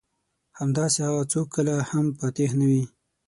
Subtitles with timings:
[0.59, 2.83] همداسې هغه څوک کله هم فاتح نه دي.